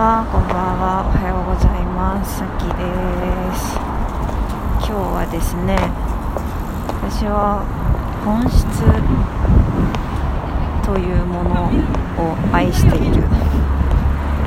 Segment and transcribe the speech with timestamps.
[0.00, 1.04] はこんばんは。
[1.04, 2.40] おはようございます。
[2.40, 2.80] さきで
[3.52, 3.76] す。
[4.80, 5.76] 今日はですね
[7.04, 7.60] 私は
[8.24, 8.64] 本質
[10.80, 11.68] というもの
[12.16, 13.28] を愛している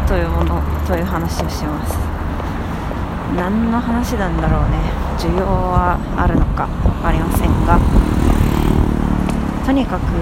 [0.09, 0.57] というもの
[0.89, 2.01] という話をします。
[3.37, 4.89] 何の話なんだろうね。
[5.21, 7.77] 需要はあるのか分かりませんが
[9.63, 10.17] とにかく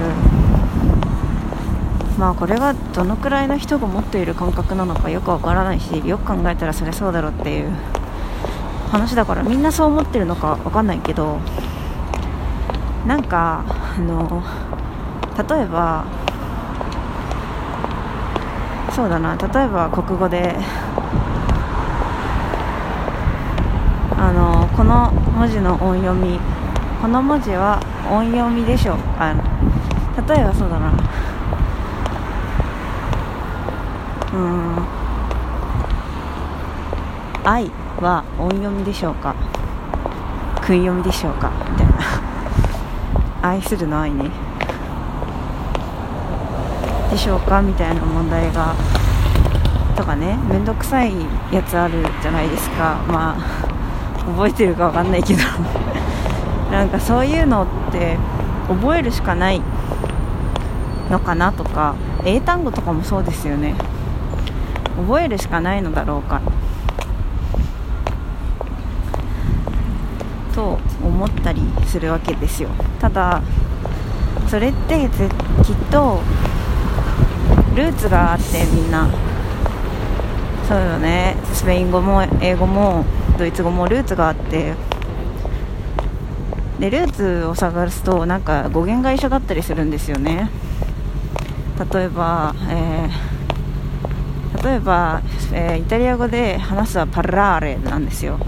[2.21, 7.71] まあこれがどのくらいの人が持っている感覚なのかよくわからないしよく考えたらそれそうだろうっていう
[8.91, 11.39] 話だからみんなそう思ってるのかわかんないけど
[13.07, 14.44] なんかあの
[15.35, 16.05] 例えば
[18.94, 20.55] そうだな例えば国語で
[24.16, 26.39] あのこの文字の音読み
[27.02, 27.80] この文字は
[28.11, 28.97] 音読みでしょう。
[29.17, 29.33] あ
[30.27, 30.94] 例えばそうだな。
[34.34, 34.76] うん。
[37.44, 37.69] 愛
[38.00, 39.36] は音読みでしょうか？
[40.61, 41.52] 訓読みでしょうか？
[41.72, 41.94] みたいな。
[43.50, 44.30] 愛するの愛ね。
[47.09, 47.61] でしょうか？
[47.61, 48.73] みたいな問題が
[49.97, 50.38] とかね。
[50.50, 51.14] 面倒くさい
[51.52, 52.95] やつあるじゃないですか。
[53.08, 55.42] まあ覚えてるか分かんないけど。
[56.72, 58.17] なんかそういうのって
[58.70, 59.61] 覚えるしかない
[61.09, 63.75] のかなとか英単語とかもそうですよね。
[64.97, 66.42] 覚えるしかないのだろうか。
[70.53, 72.70] と思ったりするわけですよ。
[73.00, 73.42] ただ
[74.48, 75.09] それって
[75.64, 76.20] きっと
[77.75, 79.09] ルーツがあってみんな。
[80.67, 81.36] そうよね。
[81.53, 83.05] スペイン語も英語も
[83.38, 84.73] ドイツ語もルーツがあって。
[86.80, 90.50] でルーツを探すとなんか語源が一緒だったりするんですよね。
[91.94, 93.42] 例えば、えー
[94.64, 95.22] 例えば、
[95.54, 98.40] えー、イタリア語で話すはパラーレなんですよ。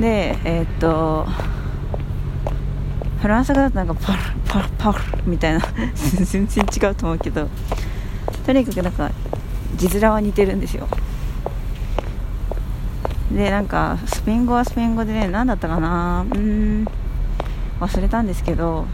[0.00, 1.26] でえー、っと
[3.20, 5.60] フランス語だとなんかパルパルパルみたいな。
[5.94, 7.48] 全然違うと思うけど。
[8.46, 9.10] とにかくなんか
[9.76, 10.88] 字面は似てるんですよ。
[13.30, 16.24] でなんかスペイン語はスペイン語でね何だったかな。
[16.28, 16.86] うん。
[17.80, 18.86] 忘れたんですけど。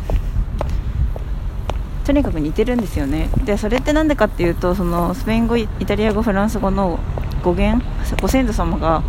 [2.06, 3.28] とにかく似てるんですよね。
[3.44, 7.00] でそれって何でかっていうとそのスペイン語イタリア語フランス語の
[7.42, 7.84] 語源
[8.22, 9.02] ご先祖様が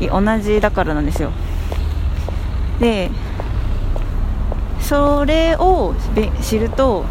[0.00, 1.30] 同じだからなんですよ。
[2.80, 3.12] で
[4.80, 5.94] それを
[6.42, 7.04] 知ると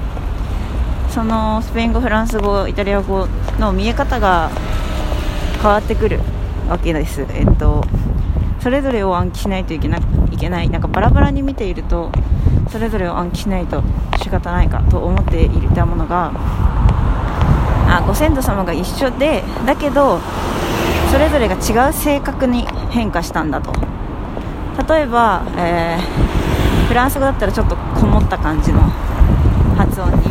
[1.09, 3.27] そのスペイン語フランス語イタリア語
[3.57, 4.51] の見え方が
[5.61, 6.19] 変わってくる
[6.67, 7.25] わけです。
[7.29, 7.85] えっと
[8.59, 10.01] それぞれを暗記しないといけない。
[10.39, 12.11] けないなんかバラバラに見ていると
[12.71, 13.83] それぞれを暗記しないと
[14.23, 16.31] 仕方ないかと思っていたものが
[17.91, 20.19] あご先祖様が一緒でだけど
[21.11, 23.73] それぞれが違う性格に変化したんだと。
[24.87, 28.79] 例えば、えー、フランス語だったらちょっとこもった感じの
[29.75, 30.23] 発音に、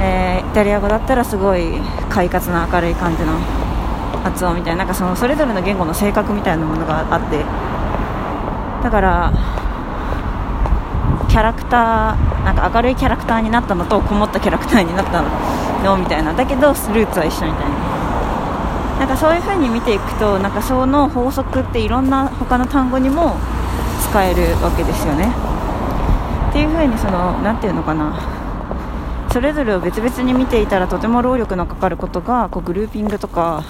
[0.00, 1.80] えー、イタリア語だったらすごい
[2.10, 3.38] 快活な明るい感じの
[4.22, 7.44] 発音みたいななんかそのそれぞれの言語の性格みたいなものがあって。
[8.82, 9.32] だから
[11.28, 16.34] キャラクターなんか明るいキャラクターになったのとこもったキャラクターになったのみたいな。
[16.34, 17.82] だけどルーツは一緒みたいな。
[18.98, 23.36] なんかそういう風に見ていくとなんかその法則っていろんな他の単語にも
[24.00, 25.32] 使えるわけですよね。
[26.50, 28.12] っていう風にその何て言うのかな。
[29.32, 33.64] それぞれを別々に見ていたらとても労力のかかることがこうグルーピングとか、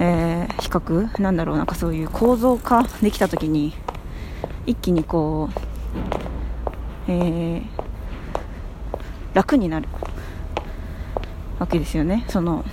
[0.00, 3.74] えー、比較なんだろうなんかそういう構造化できた時に
[4.66, 5.68] 一気にこう
[7.10, 7.62] えー、
[9.32, 9.88] 楽になる
[11.58, 12.24] わけですよね。
[12.28, 12.64] その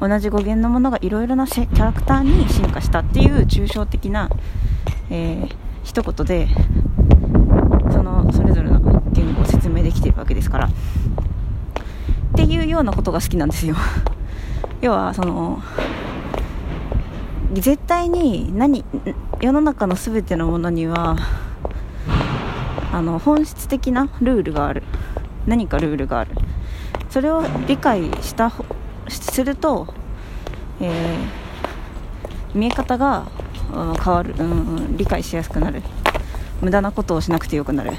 [0.00, 4.30] 同じ語源のものがいろいろなキャラクターに進化したっていう抽象的な、
[5.10, 6.48] えー、一言で
[7.90, 8.80] そのそれぞれの
[9.12, 10.66] 言語を説明できてるわけですから。
[10.66, 10.70] っ
[12.34, 13.74] ていうようなことが好きなんですよ。
[14.80, 15.60] 要はその
[17.52, 18.84] 絶対に何
[19.40, 21.16] 世の中の全てのものには
[22.92, 24.82] あの本質的なルールがある。
[25.46, 26.30] 何かルールがある。
[27.10, 28.52] それを理解した
[29.08, 29.92] すると、
[30.80, 33.26] えー、見え方が、
[33.74, 35.82] うん、変わる、うん、理解しやすくなる。
[36.62, 37.90] 無駄なことをしなくてよくなる。
[37.90, 37.94] っ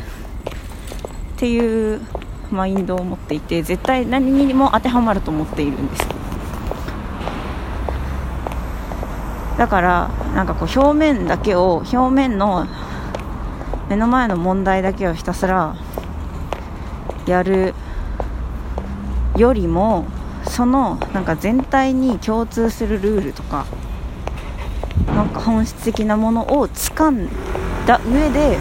[1.38, 2.02] ていう
[2.50, 6.13] マインドを持っていて絶対何にも当てはまると思っているんです。
[9.64, 12.68] だからなんかこう表面だけを表面の
[13.90, 15.78] 目の前の問題だけをひたすら
[17.26, 17.74] やる
[19.38, 20.06] よりも
[20.50, 23.66] そのなんか全体に共通するルールとか
[25.16, 27.30] なんか本質的なものを掴ん
[27.86, 28.58] だ上で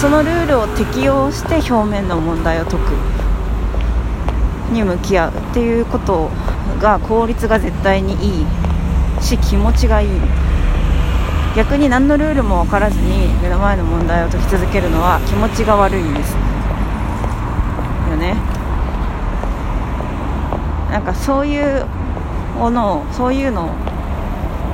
[0.00, 3.24] そのルールを適用して表面の問題を解く。
[4.72, 6.30] に向き合うっていうこと
[6.80, 8.46] が効率が絶対にいい
[9.24, 10.08] し気持ちがいい
[11.56, 16.32] 逆に何のルールも分からずに目の前の問題を解き続けるのは気持ちが悪いんです
[18.10, 18.34] よね。
[20.90, 21.86] なんかそういう
[22.58, 23.68] ものをそういうのを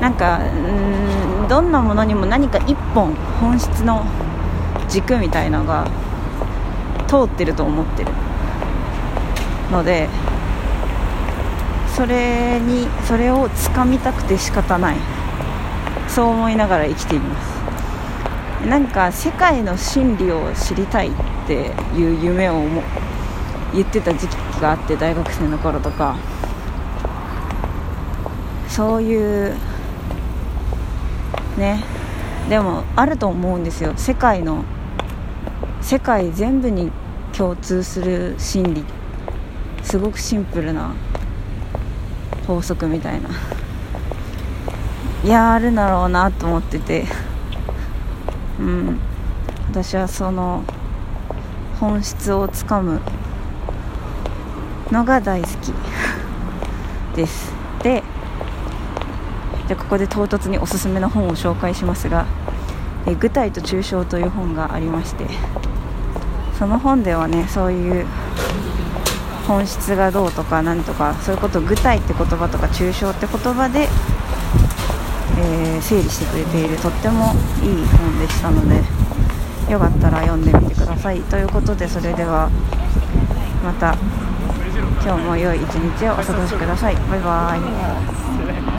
[0.00, 4.04] なんかうんどんなものにも何か一本本質の
[4.88, 5.86] 軸みたいなのが
[7.06, 8.10] 通ってると思ってる
[9.70, 10.08] ので
[12.00, 14.96] それにそれをつかみたくて仕方ない。
[16.08, 17.38] そう思いながら生きていま
[18.62, 18.66] す。
[18.66, 21.12] なんか世界の真理を知りたいっ
[21.46, 22.54] ていう夢を
[23.74, 24.32] 言ってた時期
[24.62, 26.16] があって大学生の頃とか。
[28.66, 29.54] そういう
[31.58, 31.84] ね。
[32.48, 33.92] でもあると思うんですよ。
[33.98, 34.64] 世界の
[35.82, 36.90] 世界全部に
[37.36, 38.86] 共通する真理。
[39.82, 40.94] すごくシンプルな
[42.50, 43.28] 法則みたいな。
[45.22, 47.04] いやあるだろうなと思ってて。
[48.58, 48.98] うん。
[49.70, 50.64] 私はその
[51.78, 53.00] 本質をつかむ。
[54.90, 55.72] のが大好き。
[57.14, 57.52] です。
[57.84, 58.02] で
[59.68, 62.26] じゃここで唐突におすすめの本を紹介しますが
[63.06, 65.26] 「え具体と抽象」という本がありまして。
[66.58, 68.06] その本ではねそういう
[69.50, 73.88] 本質がどうとかなんとかそういうことを具体って言葉とか抽象って言葉で、
[75.40, 78.76] えー、整理してくれているとってもいい本でしたので
[79.72, 81.20] よかったら読んでみてください。
[81.22, 82.48] ということでそれでは
[83.64, 83.96] また
[85.02, 86.94] 今日も良い一日をお過ごしください。
[86.94, 88.60] バイバーイ。